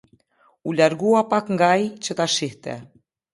[0.67, 2.75] U largua pak nga ai, që ta shihte.